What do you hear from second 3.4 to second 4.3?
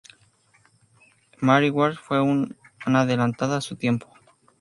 a su tiempo.